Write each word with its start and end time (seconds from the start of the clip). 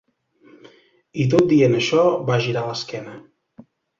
I 1.25 1.25
tot 1.33 1.51
dient 1.51 1.77
això 1.81 2.05
va 2.31 2.39
girar 2.47 2.65
l'esquena 2.71 3.15